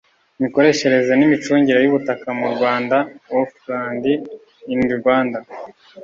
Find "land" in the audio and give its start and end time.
3.69-4.03